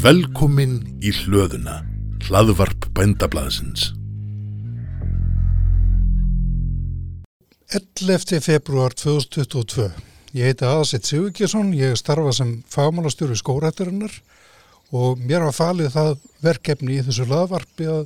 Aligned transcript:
Velkomin 0.00 0.78
í 1.04 1.10
hlöðuna, 1.12 1.82
hlaðvarp 2.24 2.86
bændablaðsins. 2.96 3.90
11. 7.76 8.40
februar 8.40 8.96
2022. 8.96 9.90
Ég 10.32 10.48
heiti 10.48 10.64
Aðsett 10.64 11.04
Sigurkjesson, 11.04 11.74
ég 11.76 12.00
starfa 12.00 12.32
sem 12.32 12.54
fagmálastjóri 12.72 13.36
skórættarinnar 13.36 14.16
og 14.96 15.20
mér 15.20 15.44
var 15.50 15.58
falið 15.58 15.92
það 15.98 16.26
verkefni 16.48 16.96
í 16.96 17.04
þessu 17.04 17.28
laðvarpi 17.28 17.92
að 17.92 18.04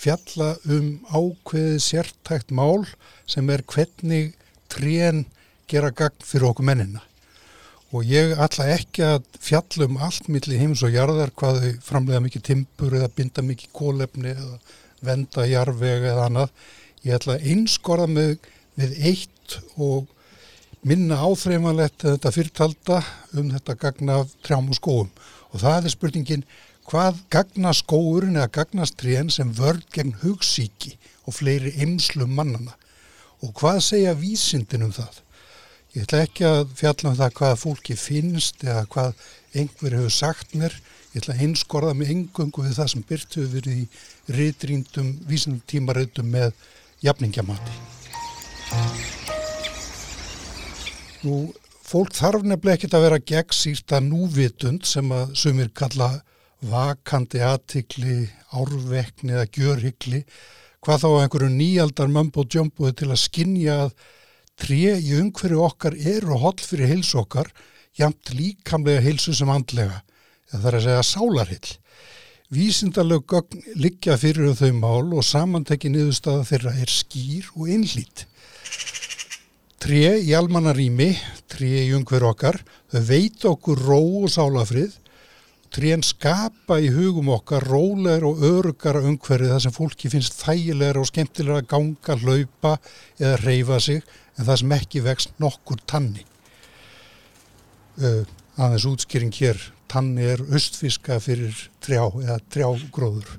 fjalla 0.00 0.54
um 0.64 0.94
ákveðið 1.12 1.80
sértækt 1.90 2.56
mál 2.56 2.86
sem 3.28 3.52
er 3.52 3.68
hvernig 3.68 4.32
trén 4.72 5.26
gera 5.68 5.92
gagn 5.92 6.24
fyrir 6.24 6.54
okkur 6.54 6.72
mennina. 6.72 7.04
Og 7.94 8.02
ég 8.10 8.32
ætla 8.42 8.64
ekki 8.74 9.04
að 9.06 9.26
fjalla 9.38 9.86
um 9.86 10.00
allt 10.02 10.26
millir 10.26 10.58
heims 10.58 10.80
og 10.82 10.96
jarðar 10.96 11.30
hvað 11.38 11.60
þau 11.62 11.74
framlega 11.86 12.22
mikið 12.24 12.42
timpur 12.48 12.96
eða 12.98 13.10
binda 13.14 13.44
mikið 13.46 13.70
kólefni 13.76 14.32
eða 14.32 14.56
venda 15.04 15.44
jarðvega 15.46 16.10
eða 16.10 16.24
annað. 16.26 16.50
Ég 17.06 17.14
ætla 17.14 17.36
að 17.36 17.46
einskorða 17.52 18.08
mig 18.10 18.48
við 18.80 18.96
eitt 19.12 19.56
og 19.78 20.10
minna 20.82 21.20
áþreifanlegt 21.22 22.02
þetta 22.08 22.32
fyrirtalda 22.34 23.00
um 23.38 23.52
þetta 23.54 23.78
gagna 23.86 24.20
trjám 24.42 24.72
og 24.74 24.80
skóum. 24.80 25.12
Og 25.54 25.62
það 25.62 25.86
er 25.86 25.94
spurningin 25.94 26.46
hvað 26.90 27.20
gagna 27.30 27.70
skóurinn 27.78 28.40
eða 28.40 28.50
gagnast 28.58 28.98
trén 28.98 29.30
sem 29.30 29.54
vörd 29.54 29.86
gegn 29.94 30.16
hugsíki 30.24 30.96
og 31.28 31.38
fleiri 31.38 31.76
eimslum 31.78 32.34
mannana. 32.34 32.74
Og 33.38 33.54
hvað 33.54 33.84
segja 33.86 34.18
vísindin 34.18 34.88
um 34.88 34.92
það? 34.98 35.22
Ég 35.94 36.02
ætla 36.02 36.24
ekki 36.24 36.42
að 36.42 36.72
fjalla 36.74 37.10
um 37.12 37.16
það 37.20 37.34
hvað 37.38 37.52
fólki 37.60 37.94
finnst 37.94 38.64
eða 38.66 38.80
hvað 38.90 39.26
einhver 39.54 39.94
hefur 39.94 40.10
sagt 40.10 40.54
mér. 40.58 40.72
Ég 41.12 41.20
ætla 41.20 41.36
að 41.36 41.42
einskorða 41.46 41.92
mig 41.94 42.08
engungu 42.10 42.64
við 42.64 42.72
það 42.80 42.88
sem 42.90 43.04
byrt 43.06 43.36
hefur 43.38 43.52
verið 43.52 43.76
í 43.78 44.34
reytrýndum 44.34 45.12
vísindtímarautum 45.28 46.32
með 46.34 46.56
jafningjamati. 47.06 47.76
Nú, 51.22 51.36
fólk 51.86 52.10
þarf 52.18 52.42
nefnilega 52.42 52.74
ekkit 52.80 52.98
að 52.98 53.06
vera 53.06 53.20
gegnsýrt 53.30 53.94
að 53.94 54.08
núvitund 54.08 54.90
sem 54.90 55.14
að 55.14 55.38
sumir 55.44 55.70
kalla 55.78 56.10
vakandi 56.74 57.44
aðtikli, 57.52 58.18
árvekni 58.50 59.38
eða 59.38 59.46
gjörhyggli. 59.60 60.24
Hvað 60.82 61.06
þá 61.06 61.08
einhverju 61.22 61.54
nýjaldar 61.54 62.10
mömbu 62.18 62.42
og 62.42 62.50
djömbuði 62.50 62.98
til 62.98 63.12
að 63.12 63.22
skinja 63.28 63.80
að 63.86 63.96
Tré 64.60 64.94
í 65.02 65.14
umhverju 65.18 65.62
okkar 65.66 65.96
eru 65.98 66.38
holl 66.38 66.60
fyrir 66.62 66.92
heilsu 66.92 67.18
okkar, 67.24 67.48
jamt 67.98 68.30
líkamlega 68.34 69.02
heilsu 69.02 69.34
sem 69.34 69.50
andlega, 69.50 70.02
það 70.52 70.68
er 70.70 70.78
að 70.78 70.86
segja 70.86 71.06
sálarhill. 71.08 71.72
Vísindarlegu 72.54 73.24
gögn 73.32 73.64
liggja 73.80 74.18
fyrir 74.20 74.52
um 74.52 74.58
þau 74.58 74.72
mál 74.78 75.14
og 75.18 75.26
samantekki 75.26 75.90
niðurstaða 75.90 76.46
þeirra 76.50 76.74
er 76.84 76.92
skýr 76.92 77.48
og 77.56 77.70
einlít. 77.74 78.26
Tré 79.82 80.18
í 80.22 80.30
almannarými, 80.38 81.10
tré 81.50 81.88
í 81.88 81.94
umhverju 81.96 82.30
okkar, 82.30 82.60
þau 82.92 83.00
veit 83.08 83.48
okkur 83.50 83.82
ró 83.88 84.00
og 84.22 84.30
sálafrið, 84.32 84.94
trén 85.74 86.04
skapa 86.06 86.78
í 86.78 86.92
hugum 86.94 87.32
okkar 87.34 87.66
rólegar 87.66 88.22
og 88.28 88.44
örugara 88.46 89.02
umhverju 89.02 89.50
þar 89.50 89.64
sem 89.64 89.74
fólki 89.74 90.12
finnst 90.12 90.38
þægilegar 90.38 91.00
og 91.00 91.08
skemmtilega 91.10 91.64
að 91.64 91.70
ganga, 91.72 92.16
hlaupa 92.22 92.76
eða 93.18 93.40
reyfa 93.42 93.80
sig 93.82 94.04
en 94.38 94.46
það 94.46 94.60
sem 94.60 94.74
ekki 94.76 95.02
vext 95.04 95.34
nokkur 95.42 95.80
tanni. 95.90 96.24
Uh, 98.00 98.22
aðeins 98.58 98.86
útskýring 98.90 99.34
hér, 99.34 99.60
tanni 99.90 100.26
er 100.34 100.42
östfiska 100.54 101.20
fyrir 101.22 101.54
trjá 101.84 102.06
eða 102.08 102.38
trjágróður. 102.50 103.36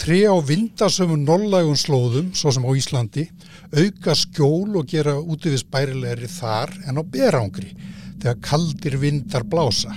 Trjá 0.00 0.32
vindasömu 0.42 1.16
nollægum 1.22 1.76
slóðum, 1.78 2.32
svo 2.34 2.50
sem 2.54 2.66
á 2.66 2.70
Íslandi, 2.74 3.28
auka 3.74 4.16
skjól 4.18 4.80
og 4.80 4.88
gera 4.90 5.14
útvís 5.20 5.62
bærilegri 5.70 6.26
þar 6.30 6.74
en 6.88 6.98
á 6.98 7.02
berangri 7.06 7.70
þegar 8.18 8.40
kaldir 8.42 8.98
vindar 8.98 9.46
blása. 9.46 9.94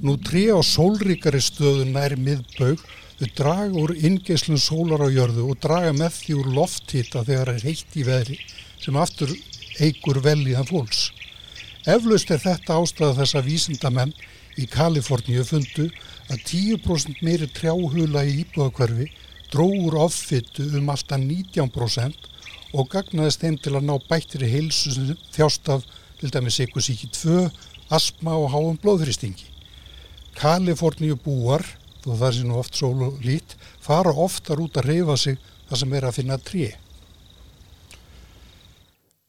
Nú 0.00 0.16
trjá 0.24 0.56
sólríkari 0.64 1.42
stöðun 1.42 1.92
nær 1.92 2.16
miðbaug 2.16 2.80
Þau 3.18 3.30
draga 3.34 3.80
úr 3.82 3.90
ingeislun 3.98 4.60
sólar 4.62 5.02
á 5.02 5.10
jörðu 5.10 5.48
og 5.50 5.58
draga 5.58 5.90
með 5.90 6.20
því 6.20 6.34
úr 6.38 6.50
lofthýta 6.54 7.24
þegar 7.26 7.48
það 7.50 7.56
er 7.56 7.64
heitt 7.66 7.96
í 7.98 8.04
veðri 8.06 8.36
sem 8.82 8.96
aftur 8.96 9.32
eigur 9.78 10.20
vel 10.24 10.40
í 10.46 10.56
þann 10.56 10.70
fólks. 10.70 11.08
Eflaust 11.88 12.30
er 12.34 12.42
þetta 12.42 12.78
ástæða 12.82 13.16
þess 13.20 13.38
að 13.38 13.48
vísindamenn 13.48 14.14
í 14.58 14.66
Kaliforníu 14.70 15.44
fundu 15.46 15.88
að 16.28 16.42
10% 16.50 17.22
meiri 17.24 17.48
trjáhula 17.54 18.24
í 18.26 18.42
íbúðakverfi 18.42 19.08
dróður 19.52 20.00
offittu 20.04 20.66
um 20.76 20.90
alltaf 20.92 21.22
19% 21.22 22.26
og 22.76 22.90
gagnaðist 22.92 23.44
þeim 23.44 23.56
til 23.62 23.76
að 23.78 23.86
ná 23.88 23.94
bættiri 24.10 24.50
heilsu 24.52 24.92
sem 24.92 25.14
þjást 25.32 25.70
af 25.72 25.86
til 26.18 26.32
dæmis 26.34 26.58
ekkusíki 26.60 27.08
2, 27.14 27.46
asma 27.94 28.34
og 28.36 28.50
háum 28.52 28.76
blóðhristingi. 28.82 29.46
Kaliforníu 30.38 31.16
búar, 31.22 31.64
þó 32.02 32.10
það 32.18 32.34
sé 32.34 32.44
nú 32.46 32.58
oft 32.58 32.76
sól 32.76 32.98
og 33.06 33.22
lít, 33.24 33.56
fara 33.80 34.12
oftar 34.12 34.60
út 34.60 34.76
að 34.76 34.90
reyfa 34.92 35.16
sig 35.16 35.38
þar 35.70 35.82
sem 35.82 35.96
er 35.96 36.08
að 36.08 36.18
finna 36.18 36.38
tré. 36.42 36.74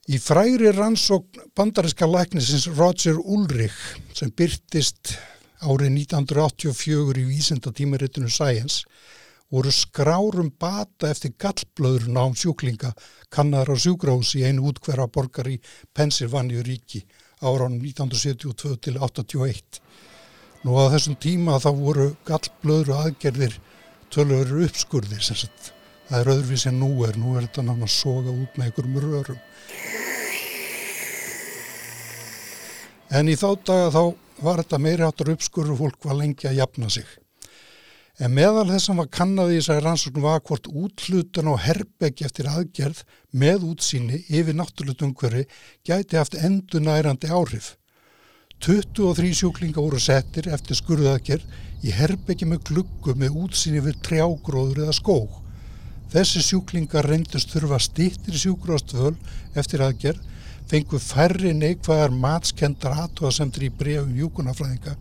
Í 0.09 0.17
fræri 0.17 0.71
rannsókn 0.73 1.51
bandariska 1.53 2.07
læknisins 2.09 2.63
Roger 2.73 3.19
Ulrich 3.21 3.75
sem 4.17 4.31
byrtist 4.33 5.11
árið 5.61 5.91
1984 5.99 7.21
í 7.21 7.25
vísendatímaritinu 7.27 8.31
Science 8.33 8.89
voru 9.53 9.69
skrárum 9.69 10.49
bata 10.49 11.11
eftir 11.13 11.35
gallblöður 11.37 12.09
nám 12.15 12.33
sjúklinga 12.33 12.95
kannar 13.29 13.69
á 13.69 13.77
sjúgrós 13.77 14.33
í 14.33 14.47
einu 14.49 14.71
útkverfa 14.71 15.05
borgar 15.13 15.51
í 15.53 15.59
Pennsylvania 15.93 16.65
ríki 16.65 17.03
ára 17.45 17.69
ánum 17.69 17.77
1972 17.85 18.81
til 18.81 18.97
81. 18.97 19.77
Nú 20.65 20.73
á 20.73 20.89
þessum 20.89 21.21
tíma 21.21 21.61
þá 21.61 21.69
voru 21.85 22.09
gallblöður 22.25 22.95
aðgerðir 23.03 23.61
tölur 24.09 24.57
uppskurðir 24.65 25.21
sem 25.21 25.37
sagt 25.45 25.75
það 26.09 26.19
er 26.23 26.33
öðruvísi 26.33 26.73
en 26.73 26.81
nú 26.81 26.91
er, 27.05 27.13
nú 27.21 27.37
er 27.37 27.45
þetta 27.45 27.69
náttúrulega 27.69 27.93
að 27.93 27.97
soga 27.99 28.33
út 28.33 28.57
með 28.57 28.71
einhverjum 28.71 29.01
rörum. 29.05 29.41
En 33.09 33.29
í 33.29 33.33
þá 33.33 33.49
daga 33.65 33.89
þá 33.93 34.03
var 34.45 34.61
þetta 34.61 34.79
meiri 34.85 35.05
áttur 35.07 35.33
uppskur 35.33 35.71
og 35.73 35.79
fólk 35.81 36.05
var 36.05 36.19
lengi 36.19 36.47
að 36.49 36.59
jafna 36.59 36.89
sig. 36.93 37.07
En 38.19 38.33
meðal 38.35 38.67
þess 38.67 38.91
að 38.91 38.99
var 38.99 39.09
kannadi 39.15 39.55
í 39.55 39.59
þessari 39.61 39.83
rannsókn 39.85 40.23
var 40.25 40.41
hvort 40.43 40.67
útlutun 40.67 41.49
og 41.53 41.61
herbeggi 41.63 42.25
eftir 42.27 42.49
aðgerð 42.51 43.05
með 43.31 43.65
útsýni 43.69 44.19
yfir 44.27 44.57
náttúrulega 44.59 45.07
umhverfi 45.07 45.45
gæti 45.87 46.19
haft 46.19 46.35
endunærandi 46.35 47.31
áhrif. 47.31 47.77
23 48.59 49.31
sjúklinga 49.39 49.79
voru 49.79 50.01
settir 50.03 50.49
eftir 50.51 50.75
skurðaðgerð 50.75 51.87
í 51.87 51.93
herbeggi 51.95 52.45
með 52.45 52.65
gluggu 52.69 53.15
með 53.15 53.37
útsýni 53.45 53.79
við 53.85 54.01
trjágróður 54.03 54.83
eða 54.83 54.97
skóg. 54.99 55.31
Þessi 56.11 56.43
sjúklingar 56.43 57.07
reyndust 57.07 57.53
þurfa 57.53 57.79
stýttir 57.79 58.35
sjúkróstvöl 58.35 59.13
eftir 59.55 59.85
aðgerð, 59.85 60.19
fengu 60.69 60.99
færri 61.01 61.55
neikvæðar 61.57 62.13
matskendar 62.13 62.97
aðtóðasemtur 63.05 63.65
í 63.65 63.71
brefum 63.73 64.13
hjúkunafræðinga 64.17 64.95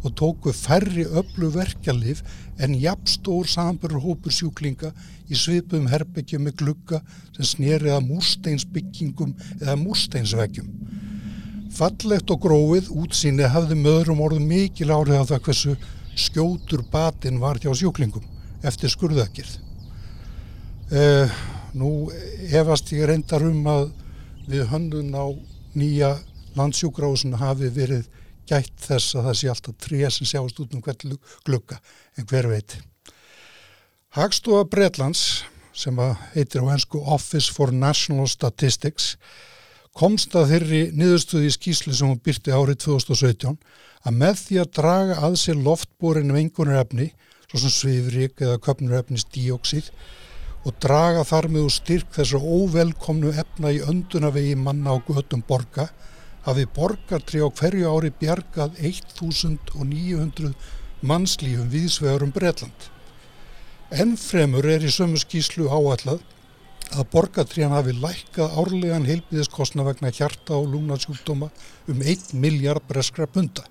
og 0.00 0.14
tóku 0.16 0.52
færri 0.56 1.04
öllu 1.04 1.50
verkjalið 1.52 2.22
en 2.64 2.76
jafnstór 2.80 3.48
samanbörur 3.52 4.00
hópur 4.00 4.32
sjúklinga 4.32 4.94
í 5.28 5.36
svipum 5.36 5.90
herbyggjum 5.92 6.46
með 6.46 6.56
glugga 6.62 7.02
sem 7.36 7.50
snerið 7.52 7.94
að 7.98 8.08
múrsteinsbyggingum 8.08 9.34
eða 9.60 9.76
múrsteinsveggjum. 9.82 10.72
Fallegt 11.76 12.32
og 12.32 12.40
gróið 12.42 12.90
útsýni 12.90 13.46
hafði 13.48 13.76
möðrum 13.78 14.24
orðu 14.24 14.40
mikil 14.42 14.90
árið 14.90 15.20
á 15.20 15.24
það 15.34 15.44
hversu 15.46 15.76
skjótur 16.18 16.82
batinn 16.90 17.40
var 17.40 17.60
hjá 17.60 17.70
sjúklingum 17.76 18.24
eftir 18.66 18.92
skurðakirð. 18.92 19.58
Uh, 20.90 21.28
nú 21.76 22.08
hefast 22.50 22.88
ég 22.96 23.06
reyndar 23.06 23.44
um 23.46 23.68
að 23.70 23.90
við 24.50 24.66
höndun 24.72 25.14
á 25.14 25.26
nýja 25.78 26.16
landsjúgrásun 26.58 27.38
hafi 27.38 27.70
verið 27.74 28.08
gætt 28.50 28.74
þess 28.82 29.14
að 29.14 29.28
það 29.28 29.36
sé 29.38 29.50
alltaf 29.52 29.76
tré 29.78 30.00
sem 30.10 30.26
sjáast 30.26 30.58
út 30.62 30.74
um 30.74 30.82
hvert 30.82 31.04
glukka 31.46 31.78
en 32.18 32.26
hver 32.26 32.50
veit. 32.50 32.76
Hagstofa 34.16 34.66
Breitlands 34.66 35.44
sem 35.76 35.96
heitir 36.34 36.64
á 36.66 36.72
hensku 36.72 36.98
Office 37.06 37.52
for 37.54 37.70
National 37.70 38.26
Statistics 38.28 39.14
komst 39.96 40.34
að 40.38 40.54
þeirri 40.54 40.82
niðurstuði 40.98 41.50
í 41.50 41.54
skýslu 41.54 41.94
sem 41.94 42.10
hún 42.10 42.22
byrti 42.22 42.54
árið 42.54 42.82
2017 42.86 43.56
að 44.06 44.16
með 44.16 44.42
því 44.44 44.60
að 44.62 44.72
draga 44.80 45.18
að 45.26 45.36
sér 45.44 45.62
loftbórin 45.62 46.32
um 46.32 46.40
engunarefni 46.40 47.10
svo 47.50 47.62
sem 47.62 47.74
svifrik 47.74 48.42
eða 48.42 48.60
köpnurefnis 48.64 49.26
díóksið 49.30 49.90
og 50.66 50.76
draga 50.84 51.24
þar 51.24 51.48
með 51.48 51.66
úr 51.66 51.74
styrk 51.74 52.10
þessu 52.16 52.40
óvelkomnu 52.40 53.32
efna 53.42 53.72
í 53.72 53.80
öndunavegi 53.80 54.56
manna 54.60 54.92
á 54.92 54.96
götum 55.06 55.42
borga 55.48 55.88
hafi 56.44 56.66
borgartri 56.76 57.40
á 57.40 57.48
hverju 57.48 57.88
ári 57.88 58.10
bjargað 58.20 58.76
1900 58.80 60.52
mannslífum 61.00 61.70
viðsvegar 61.72 62.24
um 62.26 62.32
Breitland. 62.32 62.90
Ennfremur 63.90 64.68
er 64.68 64.84
í 64.84 64.92
sömu 64.92 65.18
skíslu 65.20 65.68
áallad 65.72 66.20
að 66.90 67.08
borgatrían 67.12 67.74
hafi 67.74 67.94
lækkað 67.96 68.56
árlegan 68.60 69.08
heilbíðiskostna 69.08 69.84
vegna 69.86 70.12
hjarta 70.12 70.58
og 70.58 70.72
lúnarsjúkdóma 70.74 71.50
um 71.88 72.02
1 72.02 72.34
miljard 72.34 72.84
breskra 72.88 73.26
punta. 73.26 73.64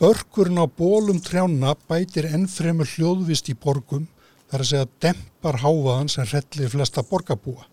Börkurinn 0.00 0.60
á 0.60 0.66
bólum 0.68 1.22
trjána 1.24 1.74
bætir 1.88 2.28
ennfremur 2.28 2.88
hljóðvist 2.96 3.48
í 3.52 3.54
borgum 3.56 4.06
þar 4.50 4.62
að 4.62 4.70
segja 4.70 4.88
dempar 5.02 5.60
háaðan 5.62 6.10
sem 6.12 6.28
rellir 6.30 6.72
flesta 6.72 7.04
borgabúa. 7.06 7.66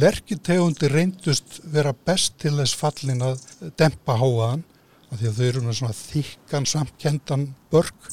Lerkitegundi 0.00 0.88
reyndust 0.88 1.60
vera 1.74 1.92
best 1.92 2.38
til 2.38 2.54
þess 2.60 2.76
fallin 2.78 3.24
að 3.26 3.42
dempa 3.80 4.16
háaðan 4.20 4.62
af 5.10 5.18
því 5.18 5.30
að 5.30 5.38
þau 5.38 5.46
eru 5.48 5.74
svona 5.74 5.96
þykkan 5.98 6.68
samkendan 6.70 7.46
börk 7.72 8.10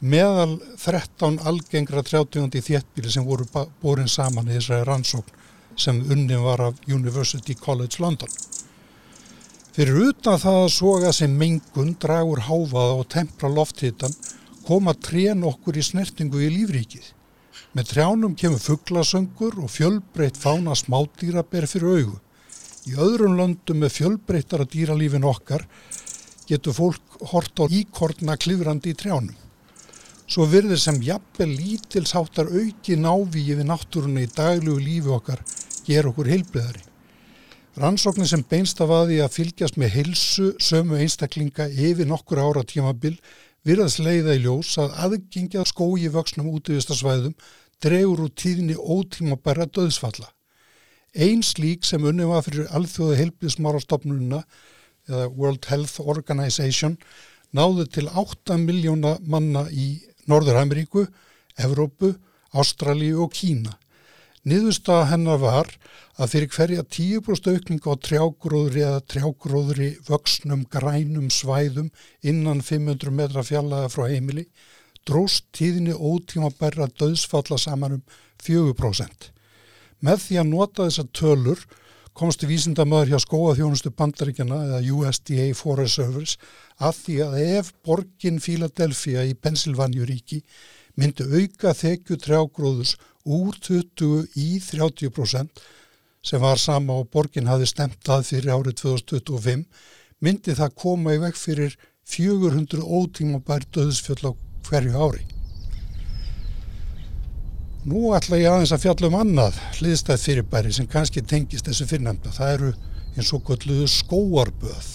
meðal 0.00 0.60
13 0.80 1.40
algengra 1.44 2.02
30. 2.06 2.62
þéttbíli 2.64 3.10
sem 3.12 3.26
voru 3.26 3.46
borin 3.82 4.08
saman 4.08 4.48
í 4.48 4.56
þessari 4.56 4.86
rannsókn 4.88 5.36
sem 5.80 6.00
unnin 6.12 6.44
var 6.44 6.62
af 6.70 6.80
University 6.88 7.54
College 7.54 8.00
London. 8.00 8.30
Fyrir 9.74 10.10
utan 10.10 10.40
það 10.40 10.58
að 10.64 10.72
soga 10.74 11.12
sem 11.14 11.34
mengun 11.36 11.94
dragur 12.00 12.42
háfaða 12.48 12.96
og 13.00 13.08
tempra 13.12 13.50
lofthittan 13.52 14.14
koma 14.66 14.94
trén 14.94 15.44
okkur 15.46 15.78
í 15.80 15.84
snertingu 15.84 16.40
í 16.42 16.50
lífríkið. 16.54 17.12
Með 17.76 17.92
trjánum 17.92 18.34
kemur 18.38 18.62
fugglasöngur 18.62 19.60
og 19.62 19.70
fjölbreytt 19.70 20.40
fána 20.40 20.74
smádýra 20.78 21.44
ber 21.46 21.68
fyrir 21.70 22.00
augu. 22.00 22.16
Í 22.90 22.96
öðrum 22.96 23.36
löndum 23.38 23.82
með 23.84 23.96
fjölbreyttara 23.98 24.66
dýralífin 24.70 25.28
okkar 25.28 25.66
getur 26.48 26.74
fólk 26.74 27.22
hort 27.32 27.62
á 27.62 27.64
íkortna 27.68 28.38
klifrandi 28.40 28.94
í 28.94 28.98
trjánum 28.98 29.36
svo 30.30 30.46
verður 30.46 30.78
sem 30.78 31.00
jafnvel 31.02 31.50
lítilsáttar 31.58 32.50
auki 32.54 32.94
návíi 32.98 33.56
við 33.58 33.66
náttúrunni 33.66 34.28
í 34.28 34.30
daglugu 34.30 34.78
lífi 34.84 35.10
okkar 35.10 35.42
ger 35.86 36.06
okkur 36.06 36.30
heilbriðari. 36.30 36.84
Rannsóknir 37.80 38.28
sem 38.30 38.44
beinst 38.46 38.80
af 38.82 38.92
aði 38.94 39.20
að 39.24 39.34
fylgjast 39.34 39.78
með 39.80 39.94
heilsu 39.96 40.50
sömu 40.62 41.00
einstaklinga 41.02 41.66
yfir 41.70 42.06
nokkur 42.10 42.42
ára 42.42 42.62
tímabil 42.66 43.16
virðast 43.66 44.00
leiða 44.00 44.36
í 44.36 44.42
ljós 44.44 44.74
að 44.80 44.94
aðgengja 45.06 45.64
skói 45.68 46.08
vöxnum 46.12 46.50
útíðistasvæðum 46.54 47.34
dregur 47.80 48.26
úr 48.26 48.32
tíðinni 48.36 48.76
ótímabæra 48.76 49.66
döðsfalla. 49.68 50.30
Einn 51.16 51.42
slík 51.42 51.84
sem 51.88 52.04
unni 52.06 52.26
var 52.28 52.44
fyrir 52.46 52.70
alþjóða 52.76 53.18
heilbriðsmárastofnununa 53.18 54.44
eða 55.10 55.26
World 55.34 55.66
Health 55.70 56.00
Organization 56.04 56.96
náðu 57.56 57.88
til 57.90 58.06
8 58.08 58.58
miljóna 58.62 59.16
manna 59.26 59.66
í 59.72 59.96
Norður-Ameríku, 60.30 61.08
Evrópu, 61.58 62.14
Ástralíu 62.54 63.24
og 63.24 63.34
Kína. 63.34 63.74
Niðurstaða 64.48 65.08
hennar 65.10 65.40
var 65.42 65.68
að 66.16 66.30
fyrir 66.32 66.52
hverja 66.54 66.82
10% 66.88 67.48
aukning 67.52 67.82
á 67.84 67.92
trjágróðri 68.00 68.84
eða 68.88 69.02
trjágróðri 69.12 69.88
vöksnum 70.06 70.62
grænum 70.72 71.26
svæðum 71.28 71.90
innan 72.24 72.62
500 72.64 73.12
metra 73.12 73.44
fjallaða 73.44 73.90
frá 73.92 74.06
heimili 74.08 74.46
dróst 75.04 75.44
tíðinni 75.56 75.92
ótíma 75.92 76.48
bæra 76.56 76.88
döðsfalla 76.88 77.58
saman 77.60 77.98
um 77.98 78.02
4%. 78.40 79.28
Með 80.00 80.24
því 80.24 80.40
að 80.40 80.50
nota 80.54 80.88
þessa 80.88 81.06
tölur 81.12 81.66
komstu 82.16 82.48
vísindamöður 82.48 83.12
hjá 83.12 83.22
skóaþjónustu 83.26 83.92
bandaríkjana 83.96 84.64
eða 84.70 84.80
USDA 84.96 85.50
Forest 85.56 86.00
Service 86.00 86.52
að 86.80 87.04
því 87.04 87.20
að 87.26 87.38
ef 87.44 87.72
borgin 87.84 88.40
Fíladelfia 88.40 89.28
í 89.28 89.36
Pensilvanjuríki 89.36 90.40
myndi 90.96 91.28
auka 91.28 91.76
þekju 91.76 92.18
trjágróðus 92.24 92.96
úr 93.24 93.56
20 93.60 94.26
í 94.36 94.48
30% 94.64 95.62
sem 96.22 96.40
var 96.40 96.60
sama 96.60 96.98
og 97.00 97.08
borgin 97.12 97.48
hafi 97.48 97.68
stemt 97.68 98.08
að 98.08 98.26
fyrir 98.28 98.54
árið 98.54 98.80
2025 98.82 99.64
myndi 100.20 100.56
það 100.56 100.76
koma 100.76 101.14
í 101.16 101.20
veg 101.22 101.36
fyrir 101.36 101.76
400 102.10 102.82
ótíma 102.84 103.40
bær 103.44 103.64
döðsfjöld 103.72 104.26
á 104.26 104.32
hverju 104.68 104.96
ári. 104.96 105.22
Nú 107.88 108.10
ætla 108.12 108.36
ég 108.36 108.50
aðeins 108.50 108.74
að 108.76 108.82
fjalla 108.84 109.08
um 109.08 109.16
annað 109.16 109.60
hliðstæð 109.78 110.24
fyrirbæri 110.24 110.72
sem 110.76 110.88
kannski 110.90 111.22
tengist 111.24 111.68
þessu 111.68 111.86
fyrirnæmda. 111.88 112.32
Það 112.34 112.52
eru 112.56 112.72
eins 113.16 113.30
og 113.32 113.46
gölluðu 113.48 113.86
skóarböð. 113.88 114.90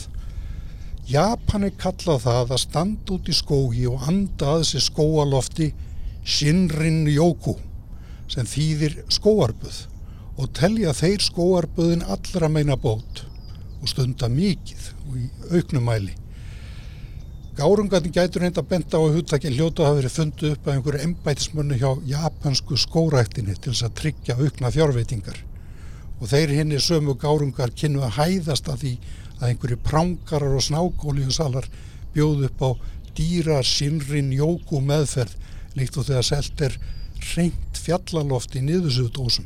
Japani 1.10 1.72
kalla 1.81 2.19
það 2.22 2.54
að 2.54 2.62
standa 2.62 3.16
út 3.16 3.30
í 3.30 3.38
skógi 3.38 3.88
og 3.89 4.06
anda 4.10 4.54
að 4.54 4.62
þessi 4.63 4.83
skóalofti 4.86 5.72
Shinrin 6.25 7.07
Yoku 7.10 7.56
sem 8.31 8.48
þýðir 8.50 9.00
skóarbuð 9.13 9.80
og 10.36 10.51
telja 10.57 10.94
þeir 10.95 11.24
skóarbuðin 11.24 12.06
allra 12.12 12.50
meina 12.51 12.75
bót 12.75 13.24
og 13.81 13.89
stunda 13.92 14.30
mikið 14.31 14.92
og 15.06 15.18
í 15.19 15.25
auknumæli. 15.54 16.13
Gárungarnir 17.56 18.12
gætur 18.12 18.44
reynda 18.44 18.60
að 18.60 18.72
benda 18.74 19.00
á 19.00 19.01
að 19.01 19.13
húttakinn 19.16 19.56
hljótu 19.56 19.86
hafi 19.86 20.01
verið 20.01 20.16
fundið 20.18 20.56
upp 20.56 20.66
af 20.66 20.74
einhverju 20.74 21.04
embætismunni 21.06 21.77
hjá 21.80 21.92
japansku 22.10 22.80
skóræktinni 22.81 23.56
til 23.56 23.72
þess 23.72 23.86
að 23.88 23.94
tryggja 24.01 24.36
aukna 24.42 24.72
fjárveitingar 24.75 25.39
og 26.19 26.31
þeir 26.31 26.51
henni 26.57 26.81
sömu 26.83 27.16
gárungar 27.19 27.72
kynnu 27.75 28.04
að 28.04 28.18
hæðast 28.18 28.68
að 28.72 28.83
því 28.83 28.92
að 29.38 29.48
einhverju 29.50 29.80
prángarar 29.88 30.57
og 30.57 30.66
snákólíusalar 30.68 31.69
bjóð 32.16 32.45
upp 32.50 32.63
á 32.63 32.69
dýra 33.16 33.62
sinrin 33.63 34.33
jóku 34.36 34.81
meðferð 34.83 35.36
líkt 35.80 35.98
og 36.00 36.07
þegar 36.10 36.27
selt 36.27 36.66
er 36.68 36.77
reynt 37.36 37.80
fjallaloft 37.81 38.56
í 38.56 38.63
niðursöðdósum. 38.66 39.45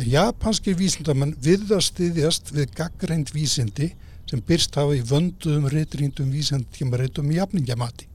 En 0.00 0.08
japanskir 0.08 0.76
vísindamenn 0.78 1.34
viðastiðjast 1.44 2.52
við 2.56 2.72
gaggreint 2.78 3.32
vísindi 3.34 3.92
sem 4.30 4.40
byrst 4.46 4.78
hafa 4.80 4.96
í 4.96 5.04
vönduðum 5.04 5.68
reytrindum 5.72 6.32
vísindtímareitum 6.32 7.30
í 7.32 7.38
jafningamati. 7.38 8.08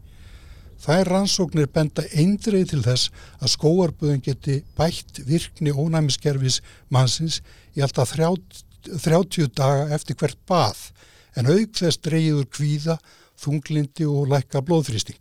Það 0.78 1.02
er 1.02 1.12
rannsóknir 1.14 1.70
benda 1.74 2.04
eindreið 2.14 2.72
til 2.72 2.82
þess 2.86 3.12
að 3.42 3.54
skóarböðun 3.56 4.24
geti 4.26 4.60
bætt 4.78 5.22
virkni 5.26 5.74
ónæmiskerfis 5.74 6.60
mannsins 6.94 7.42
í 7.78 7.82
alltaf 7.86 8.14
30 8.14 9.50
daga 9.58 9.88
eftir 9.96 10.18
hvert 10.20 10.38
bað 10.50 10.84
en 11.38 11.50
auk 11.54 11.74
þess 11.78 12.02
dreyður 12.06 12.46
kvíða, 12.54 12.98
þunglindi 13.38 14.06
og 14.10 14.30
lækka 14.32 14.64
blóðfrýsting. 14.66 15.18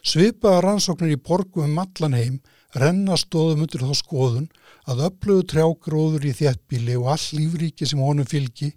Svipaða 0.00 0.64
rannsóknir 0.64 1.16
í 1.16 1.20
borgum 1.20 1.68
um 1.68 1.80
allanheim 1.82 2.38
renna 2.76 3.16
stóðum 3.20 3.64
undir 3.66 3.82
þá 3.84 3.98
skoðun 3.98 4.46
að 4.90 5.02
upplögu 5.08 5.46
trjágróður 5.52 6.28
í 6.30 6.36
þéttbíli 6.38 6.96
og 6.98 7.10
all 7.14 7.26
lífríki 7.36 7.88
sem 7.88 8.00
honum 8.00 8.28
fylgi 8.28 8.72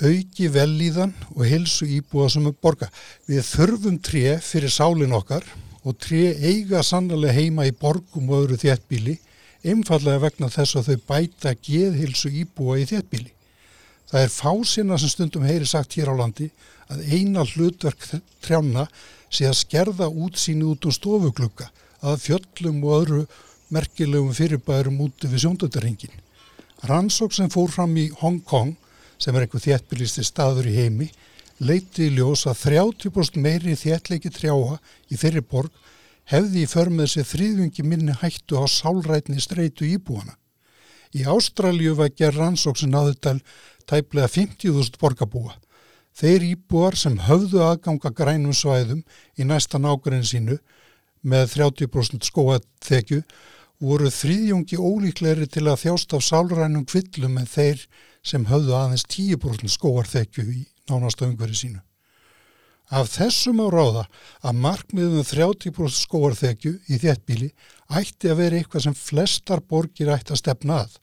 auki 0.00 0.48
velíðan 0.48 1.12
og 1.34 1.44
helsu 1.44 1.84
íbúa 1.98 2.30
sem 2.32 2.46
er 2.48 2.56
borga. 2.64 2.88
Við 3.28 3.44
þurfum 3.44 3.98
tré 4.00 4.38
fyrir 4.40 4.72
sálin 4.72 5.12
okkar 5.12 5.44
og 5.84 5.98
tré 6.00 6.32
eiga 6.38 6.80
sannlega 6.86 7.34
heima 7.36 7.66
í 7.68 7.74
borgum 7.76 8.30
og 8.30 8.46
öðru 8.46 8.60
þéttbíli 8.62 9.18
einfallega 9.62 10.24
vegna 10.24 10.48
þess 10.50 10.78
að 10.78 10.88
þau 10.90 11.06
bæta 11.10 11.54
geðhilsu 11.54 12.32
íbúa 12.42 12.80
í 12.80 12.88
þéttbíli. 12.88 13.30
Það 14.10 14.24
er 14.24 14.32
fásina 14.32 14.98
sem 15.00 15.12
stundum 15.12 15.44
heyri 15.46 15.68
sagt 15.68 15.94
hér 15.96 16.10
á 16.12 16.14
landi 16.16 16.48
að 16.92 17.04
eina 17.12 17.44
hlutverk 17.48 18.08
trjána 18.44 18.88
sé 19.32 19.48
að 19.48 19.60
skerða 19.62 20.10
útsýni 20.10 20.66
út 20.68 20.84
úr 20.86 20.94
stofuglugga 20.96 21.70
að 22.02 22.20
fjöllum 22.26 22.82
og 22.84 22.94
öðru 22.98 23.22
merkilegum 23.72 24.34
fyrirbærum 24.36 25.00
úti 25.06 25.30
við 25.30 25.46
sjóndöldarhingin. 25.46 26.14
Rannsók 26.88 27.32
sem 27.32 27.50
fór 27.50 27.70
fram 27.72 27.94
í 27.96 28.08
Hong 28.20 28.42
Kong, 28.44 28.74
sem 29.18 29.34
er 29.36 29.46
einhver 29.46 29.62
þéttbílisti 29.62 30.24
staður 30.26 30.68
í 30.68 30.74
heimi, 30.76 31.08
leiti 31.62 32.08
í 32.08 32.14
ljós 32.16 32.44
að 32.50 32.64
30% 32.66 33.38
meiri 33.40 33.76
þéttleiki 33.78 34.32
trjáa 34.34 34.80
í 35.08 35.16
þeirri 35.16 35.44
borg 35.46 35.70
hefði 36.32 36.64
í 36.64 36.70
förmið 36.70 37.10
sér 37.12 37.28
þrýðvingi 37.28 37.84
minni 37.86 38.14
hættu 38.18 38.58
á 38.58 38.66
sálrætni 38.66 39.40
streitu 39.42 39.86
íbúana. 39.86 40.36
Í 41.12 41.24
Ástralju 41.28 41.94
var 41.98 42.12
gerð 42.16 42.40
rannsóksin 42.40 42.96
aðutal 42.96 43.38
tæplega 43.86 44.30
50.000 44.32 44.98
borgarbúa. 45.00 45.54
Þeir 46.12 46.44
íbúar 46.50 46.96
sem 46.98 47.16
höfðu 47.26 47.62
aðganga 47.64 48.12
grænum 48.12 48.54
svæðum 48.56 49.00
í 49.38 49.46
næsta 49.48 49.80
nákvæðin 49.80 50.28
sínu 50.28 50.58
með 51.22 51.54
30% 51.54 52.28
skóaþekju 52.28 53.22
voru 53.82 54.10
þrýðjungi 54.14 54.78
ólíkleri 54.78 55.48
til 55.50 55.64
að 55.66 55.80
þjást 55.86 56.12
af 56.14 56.26
sálrænum 56.26 56.84
kvillum 56.86 57.38
en 57.40 57.48
þeir 57.48 57.86
sem 58.22 58.44
höfðu 58.46 58.76
aðeins 58.78 59.06
10% 59.10 59.72
skóarþekju 59.72 60.44
í 60.52 60.60
nánasta 60.90 61.26
umhverju 61.26 61.58
sínu. 61.58 61.80
Af 62.92 63.08
þessum 63.14 63.62
á 63.64 63.66
ráða 63.72 64.02
að 64.44 64.58
markmiðum 64.66 65.24
30% 65.24 65.96
skóarþekju 65.96 66.74
í 66.92 66.98
þéttbíli 67.00 67.48
ætti 67.88 68.30
að 68.30 68.42
vera 68.42 68.58
eitthvað 68.60 68.84
sem 68.86 68.98
flestar 68.98 69.62
borgir 69.64 70.12
ætti 70.12 70.34
að 70.34 70.42
stefna 70.42 70.82
að. 70.84 70.98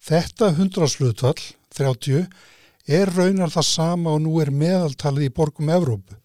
Þetta 0.00 0.54
hundraslutfall, 0.56 1.42
30, 1.76 2.24
er 2.90 3.10
raunar 3.14 3.52
það 3.54 3.66
sama 3.68 4.14
og 4.16 4.24
nú 4.24 4.40
er 4.42 4.50
meðaltalið 4.50 5.28
í 5.28 5.34
borgum 5.34 5.70
Evrópu. 5.70 6.16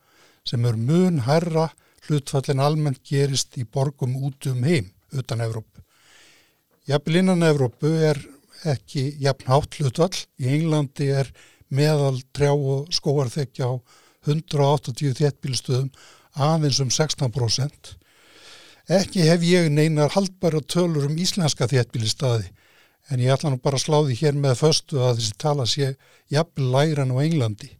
sem 0.45 0.65
er 0.65 0.75
mun 0.77 1.23
herra 1.25 1.71
hlutfallin 2.05 2.59
almennt 2.61 3.01
gerist 3.01 3.57
í 3.57 3.63
borgum 3.65 4.13
út 4.27 4.45
um 4.45 4.63
heim 4.63 4.91
utan 5.11 5.41
Evrópu. 5.41 5.81
Jafnvel 6.85 7.21
innan 7.21 7.41
Evrópu 7.41 7.89
er 8.09 8.19
ekki 8.69 9.15
jafn 9.19 9.49
hátt 9.49 9.79
hlutfall. 9.79 10.13
Í 10.37 10.51
Englandi 10.53 11.09
er 11.09 11.31
meðal 11.73 12.19
trjá 12.29 12.53
og 12.53 12.91
skóarþekja 12.93 13.71
á 13.73 13.73
180 14.29 15.17
þéttbílstöðum 15.17 15.89
aðeins 16.35 16.81
um 16.83 16.93
16%. 16.93 17.95
Ekki 18.85 19.25
hef 19.25 19.41
ég 19.41 19.71
neinar 19.73 20.13
haldbæra 20.13 20.61
tölur 20.61 21.09
um 21.09 21.17
íslenska 21.17 21.65
þéttbílistadi 21.71 22.51
en 23.09 23.21
ég 23.21 23.33
ætla 23.33 23.51
nú 23.53 23.59
bara 23.61 23.77
að 23.79 23.85
sláði 23.85 24.17
hér 24.19 24.37
með 24.39 24.59
föstu 24.63 24.99
að 25.01 25.19
þessi 25.19 25.37
tala 25.41 25.65
sé 25.69 25.91
jafnvel 26.33 26.69
læran 26.73 27.13
á 27.13 27.17
Englandi. 27.21 27.71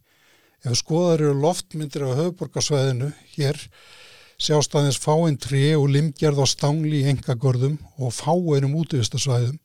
Ef 0.66 0.80
skoðar 0.80 1.22
eru 1.26 1.40
loftmyndir 1.42 2.06
á 2.06 2.18
höfuborgarsvæðinu 2.18 3.12
hér 3.34 3.60
sjást 4.38 4.74
aðeins 4.76 4.98
fáinn 5.00 5.38
tri 5.40 5.68
og 5.74 5.88
limgerð 5.90 6.42
á 6.42 6.46
stangli 6.46 7.02
í 7.02 7.10
engagörðum 7.12 7.78
og 7.98 8.14
fáinnum 8.14 8.76
útvistasvæðum 8.82 9.58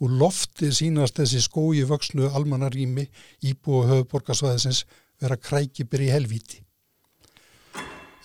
og 0.00 0.14
lofti 0.20 0.70
sínast 0.74 1.16
þessi 1.20 1.42
skói 1.44 1.84
vöxnu 1.88 2.28
almannarími 2.30 3.06
íbúi 3.44 3.86
höfuborgarsvæðisins 3.90 4.84
vera 5.20 5.38
krækibir 5.40 6.04
í 6.04 6.10
helvíti. 6.12 6.60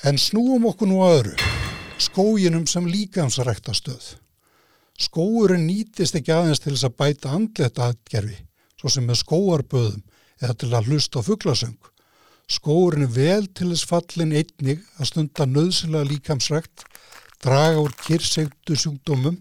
En 0.03 0.17
snúum 0.17 0.65
okkur 0.71 0.89
nú 0.89 1.03
öðru, 1.05 1.35
skóginum 2.01 2.65
sem 2.67 2.87
líkamsræktastöð. 2.89 4.20
Skóurinn 5.01 5.65
nýtist 5.65 6.17
ekki 6.17 6.33
aðeins 6.35 6.61
til 6.61 6.75
þess 6.75 6.85
að 6.85 6.97
bæta 7.01 7.31
andleta 7.33 7.87
aðgerfi, 7.89 8.37
svo 8.77 8.91
sem 8.93 9.07
með 9.07 9.21
skóarböðum 9.23 10.03
eða 10.41 10.57
til 10.61 10.69
að 10.77 10.91
hlusta 10.91 11.21
á 11.21 11.25
fugglasöng. 11.25 11.79
Skóurinn 12.51 13.07
er 13.07 13.13
vel 13.15 13.47
til 13.49 13.71
þess 13.71 13.87
fallin 13.89 14.35
einnig 14.35 14.83
að 14.99 15.09
stunda 15.09 15.47
nöðsila 15.49 16.03
líkamsrækt, 16.05 16.85
draga 17.41 17.81
úr 17.81 17.95
kyrsegtu 18.03 18.77
sjúkdómum 18.77 19.39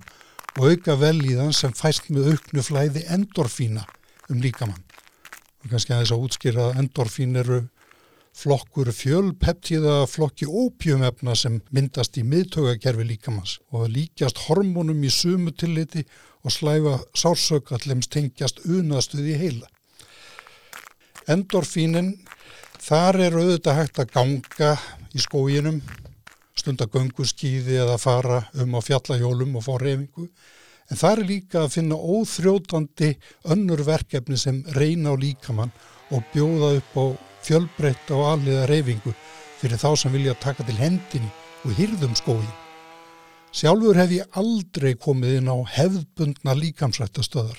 og 0.56 0.70
auka 0.70 0.96
vel 1.00 1.18
í 1.26 1.36
þann 1.36 1.52
sem 1.56 1.74
fæst 1.76 2.08
með 2.08 2.32
auknu 2.32 2.64
flæði 2.64 3.04
endorfína 3.12 3.84
um 4.30 4.40
líkamann. 4.40 4.80
Og 5.60 5.74
kannski 5.74 5.92
að 5.92 6.04
þess 6.04 6.14
að 6.16 6.24
útskýra 6.24 6.70
endorfín 6.80 7.36
eru 7.36 7.60
flokkur 8.40 8.88
fjölpeptíða 8.96 10.06
flokki 10.08 10.46
ópjumefna 10.48 11.34
sem 11.36 11.58
myndast 11.74 12.16
í 12.16 12.24
miðtögakerfi 12.24 13.04
líkamanns 13.10 13.58
og 13.74 13.90
líkjast 13.92 14.46
hormónum 14.46 15.02
í 15.04 15.10
sumu 15.12 15.52
tilliti 15.52 16.06
og 16.40 16.54
slæfa 16.54 16.96
sársökallems 17.12 18.08
tengjast 18.08 18.62
unastuði 18.64 19.36
heila. 19.42 19.68
Endorfínin, 21.28 22.14
þar 22.80 23.20
er 23.26 23.36
auðvitað 23.36 23.80
hægt 23.82 24.00
að 24.00 24.14
ganga 24.16 24.72
í 25.12 25.20
skóginum, 25.20 25.82
stunda 26.56 26.88
gönguskýði 26.88 27.76
eða 27.84 28.00
fara 28.00 28.44
um 28.56 28.72
á 28.72 28.80
fjallahjólum 28.80 29.58
og 29.60 29.66
fá 29.68 29.74
reyfingu, 29.82 30.30
en 30.90 30.96
það 30.96 31.12
er 31.12 31.28
líka 31.28 31.64
að 31.66 31.74
finna 31.76 32.00
óþrjótandi 32.00 33.12
önnur 33.52 33.84
verkefni 33.84 34.40
sem 34.40 34.64
reyna 34.72 35.12
á 35.12 35.20
líkamann 35.20 35.76
og 36.10 36.24
bjóða 36.32 36.78
upp 36.80 36.96
á 36.96 37.04
fjölbreytt 37.50 38.10
og 38.14 38.26
aðliða 38.32 38.66
reyfingu 38.70 39.14
fyrir 39.60 39.80
þá 39.80 39.90
sem 39.98 40.12
vilja 40.14 40.36
taka 40.38 40.64
til 40.66 40.78
hendinni 40.78 41.30
og 41.66 41.74
hýrðum 41.76 42.14
skóin. 42.18 42.50
Sjálfur 43.50 43.98
hef 43.98 44.12
ég 44.14 44.38
aldrei 44.38 44.94
komið 44.94 45.40
inn 45.40 45.50
á 45.50 45.58
hefðbundna 45.74 46.54
líkamsrættastöðar. 46.54 47.58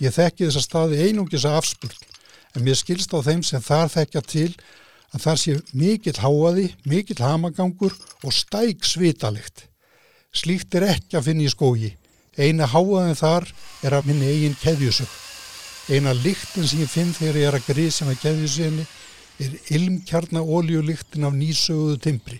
Ég 0.00 0.14
þekki 0.14 0.48
þessa 0.48 0.62
staði 0.64 1.02
einungis 1.04 1.44
að 1.44 1.58
afspurn, 1.60 2.00
en 2.56 2.64
mér 2.64 2.78
skilst 2.80 3.12
á 3.12 3.20
þeim 3.20 3.44
sem 3.44 3.62
þar 3.62 3.92
þekkja 3.92 4.22
til 4.24 4.48
að 5.14 5.26
þar 5.26 5.42
sé 5.42 5.58
mikill 5.76 6.16
háaði, 6.18 6.66
mikill 6.88 7.20
hamagangur 7.20 7.94
og 8.24 8.34
stæk 8.34 8.88
svitalikt. 8.88 9.68
Slíkt 10.34 10.74
er 10.74 10.88
ekki 10.96 11.20
að 11.20 11.28
finna 11.28 11.44
í 11.44 11.52
skógi. 11.52 11.92
Eina 12.34 12.66
háaðin 12.66 13.20
þar 13.20 13.46
er 13.84 14.00
að 14.00 14.08
minni 14.08 14.32
eigin 14.32 14.58
keðjusögn. 14.64 15.12
Eina 15.84 16.14
líktin 16.16 16.64
sem 16.64 16.80
ég 16.80 16.88
finn 16.88 17.10
þegar 17.12 17.36
ég 17.36 17.46
er 17.50 17.56
að 17.58 17.66
grísa 17.68 18.06
með 18.08 18.22
keðjusinni 18.22 18.84
er 19.44 19.56
ilmkjarnar 19.76 20.46
ólíulíktin 20.48 21.26
af 21.28 21.34
nýsöguðu 21.36 21.98
timbri. 22.06 22.38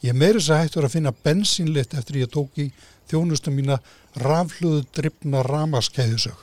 Ég 0.00 0.16
meiris 0.16 0.48
að 0.48 0.62
hættur 0.62 0.86
að 0.88 0.94
finna 0.94 1.12
bensinlitt 1.12 1.92
eftir 1.92 2.22
ég 2.22 2.32
tók 2.32 2.56
í 2.56 2.70
þjónustum 3.12 3.58
mína 3.58 3.76
rafluðu 4.24 4.86
drifna 4.96 5.44
ramaskeðjusög. 5.44 6.38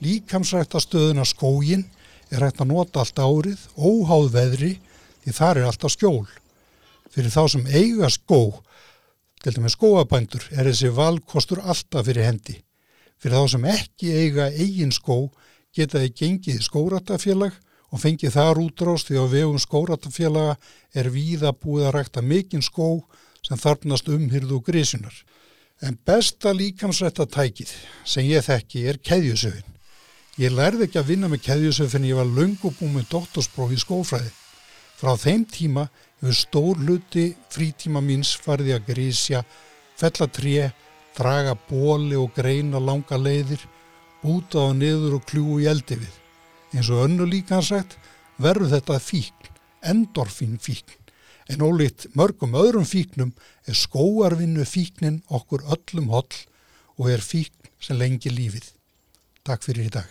Líkamsrættastöðuna 0.00 1.28
skógin 1.28 1.84
er 2.32 2.48
hægt 2.48 2.64
að 2.64 2.72
nota 2.72 3.04
allt 3.04 3.20
árið, 3.20 3.68
óháð 3.76 4.32
veðri, 4.32 4.74
því 5.26 5.38
þar 5.42 5.60
er 5.60 5.68
alltaf 5.68 5.92
skjól. 5.92 6.26
Fyrir 7.12 7.34
þá 7.36 7.42
sem 7.52 7.68
eiga 7.68 8.08
skó, 8.08 8.62
til 9.44 9.52
dæmis 9.58 9.76
skóabændur, 9.76 10.48
er 10.56 10.72
þessi 10.72 10.88
valkostur 10.96 11.60
alltaf 11.60 12.08
fyrir 12.08 12.32
hendi. 12.32 12.62
Fyrir 13.22 13.38
þá 13.38 13.52
sem 13.54 13.68
ekki 13.72 14.12
eiga 14.12 14.48
eigin 14.52 14.92
skó 14.94 15.18
geta 15.74 16.00
þið 16.02 16.16
gengið 16.20 16.64
skóratafélag 16.64 17.54
og 17.94 18.02
fengið 18.02 18.34
þar 18.34 18.60
útrást 18.62 19.10
því 19.10 19.20
á 19.22 19.26
vegum 19.30 19.60
skóratafélaga 19.62 20.56
er 20.94 21.10
víða 21.14 21.54
búið 21.54 21.88
að 21.88 21.94
rækta 21.98 22.22
mikinn 22.22 22.64
skó 22.64 22.88
sem 23.44 23.60
þarfnast 23.60 24.08
umhyrðu 24.10 24.58
og 24.58 24.66
grísunar. 24.66 25.14
En 25.82 25.98
besta 26.06 26.52
líkamsrætta 26.54 27.26
tækið 27.26 27.70
sem 28.08 28.26
ég 28.26 28.44
þekki 28.46 28.86
er 28.88 29.00
keðjusöfin. 29.02 29.70
Ég 30.40 30.54
lærði 30.54 30.88
ekki 30.88 30.98
að 30.98 31.10
vinna 31.12 31.30
með 31.30 31.44
keðjusöfin 31.46 32.08
ég 32.08 32.18
var 32.18 32.30
löngubú 32.30 32.88
með 32.90 33.10
doktorspróf 33.12 33.74
í 33.74 33.78
skófræði. 33.78 34.32
Frá 34.98 35.14
þeim 35.20 35.44
tíma 35.50 35.88
hefur 36.22 36.38
stór 36.38 36.80
hluti 36.80 37.28
frítíma 37.52 38.02
míns 38.02 38.32
farið 38.42 38.78
að 38.78 38.88
grísja, 38.88 39.42
fellatrið 40.00 40.72
draga 41.16 41.54
bóli 41.68 42.16
og 42.18 42.34
greina 42.36 42.80
langa 42.82 43.18
leiðir, 43.18 43.62
búta 44.22 44.66
á 44.66 44.70
niður 44.74 45.18
og 45.18 45.26
kljúu 45.28 45.60
í 45.62 45.68
eldi 45.70 45.98
við. 46.00 46.14
Eins 46.74 46.90
og 46.90 47.04
önnu 47.06 47.26
líka 47.28 47.58
hann 47.58 47.66
sagt, 47.66 47.96
verður 48.42 48.72
þetta 48.74 48.98
fíkn, 48.98 49.50
endorfin 49.84 50.58
fíkn. 50.58 51.00
En 51.52 51.60
ólíkt 51.60 52.08
mörgum 52.16 52.56
öðrum 52.56 52.86
fíknum 52.88 53.34
er 53.68 53.76
skóarvinnu 53.76 54.64
fíknin 54.64 55.20
okkur 55.28 55.66
öllum 55.76 56.08
holl 56.14 56.38
og 56.96 57.10
er 57.12 57.20
fíkn 57.20 57.68
sem 57.78 58.00
lengi 58.00 58.32
lífið. 58.32 58.72
Takk 59.44 59.66
fyrir 59.66 59.90
í 59.90 59.96
dag. 60.00 60.08